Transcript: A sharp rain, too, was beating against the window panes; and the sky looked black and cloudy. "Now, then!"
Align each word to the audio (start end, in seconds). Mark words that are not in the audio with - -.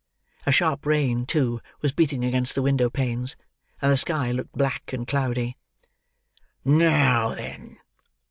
A 0.47 0.51
sharp 0.51 0.87
rain, 0.87 1.27
too, 1.27 1.59
was 1.81 1.91
beating 1.91 2.25
against 2.25 2.55
the 2.55 2.63
window 2.63 2.89
panes; 2.89 3.35
and 3.83 3.91
the 3.91 3.97
sky 3.97 4.31
looked 4.31 4.53
black 4.53 4.91
and 4.91 5.05
cloudy. 5.07 5.57
"Now, 6.65 7.35
then!" 7.35 7.77